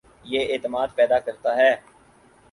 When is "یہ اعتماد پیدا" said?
0.25-1.19